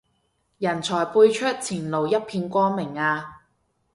[0.57, 3.43] 人才輩出，前路一片光明啊